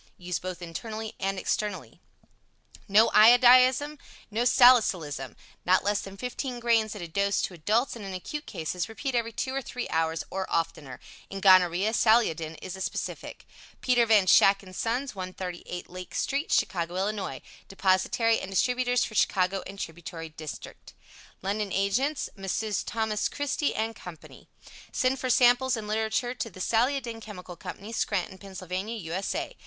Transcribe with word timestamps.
Used 0.17 0.41
both 0.41 0.63
internally 0.63 1.13
and 1.19 1.37
externally. 1.37 1.99
No 2.87 3.09
Iodism, 3.09 3.99
no 4.31 4.45
Salicylism. 4.45 5.35
Not 5.63 5.83
less 5.83 6.01
than 6.01 6.17
15 6.17 6.59
grains 6.59 6.95
at 6.95 7.03
a 7.03 7.07
dose 7.07 7.39
to 7.43 7.53
adults, 7.53 7.95
and 7.95 8.03
in 8.03 8.11
acute 8.15 8.47
cases 8.47 8.89
repeat 8.89 9.13
every 9.13 9.31
2 9.31 9.53
or 9.53 9.61
3 9.61 9.87
hours 9.89 10.23
or 10.31 10.47
oftener. 10.49 10.99
In 11.29 11.39
gonorrhoea, 11.39 11.93
Saliodin 11.93 12.55
is 12.63 12.75
a 12.75 12.81
specific. 12.81 13.45
Peter 13.81 14.07
Van 14.07 14.25
Schaack 14.25 14.63
& 14.73 14.73
Sons, 14.73 15.13
138 15.13 15.87
Lake 15.87 16.15
St., 16.15 16.51
Chicago, 16.51 16.95
Ill. 16.97 17.39
Depositary 17.67 18.39
and 18.39 18.49
Distributers 18.49 19.05
for 19.05 19.13
Chicago 19.13 19.61
and 19.67 19.77
tributary 19.77 20.29
district. 20.29 20.95
London 21.43 21.71
Agents: 21.71 22.27
Messrs. 22.35 22.83
Thomas 22.83 23.29
Christy 23.29 23.71
& 23.73 23.93
Company. 23.93 24.49
Send 24.91 25.19
for 25.19 25.29
samples 25.29 25.77
and 25.77 25.87
literature 25.87 26.33
to 26.33 26.49
the 26.49 26.59
Saliodin 26.59 27.21
Chemical 27.21 27.55
Co., 27.55 27.71
Scranton, 27.91 28.39
Pa., 28.39 28.65
U. 28.65 29.13
S. 29.13 29.35
A. 29.35 29.55